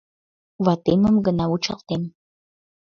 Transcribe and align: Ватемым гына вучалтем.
Ватемым 0.65 1.15
гына 1.25 1.45
вучалтем. 1.51 2.01